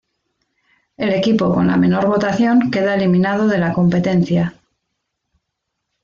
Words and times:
El 0.97 1.13
equipo 1.13 1.53
con 1.53 1.67
la 1.67 1.77
menor 1.77 2.07
votación 2.07 2.71
queda 2.71 2.95
eliminado 2.95 3.47
de 3.47 3.59
la 3.59 3.71
competencia. 3.71 4.55